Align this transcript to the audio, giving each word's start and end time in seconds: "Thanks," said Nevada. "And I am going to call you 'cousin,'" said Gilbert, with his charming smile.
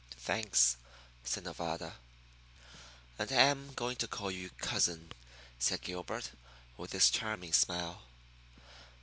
"Thanks," 0.17 0.77
said 1.23 1.43
Nevada. 1.43 1.93
"And 3.19 3.31
I 3.31 3.35
am 3.41 3.71
going 3.75 3.97
to 3.97 4.07
call 4.07 4.31
you 4.31 4.49
'cousin,'" 4.49 5.11
said 5.59 5.81
Gilbert, 5.83 6.31
with 6.75 6.91
his 6.91 7.11
charming 7.11 7.53
smile. 7.53 8.01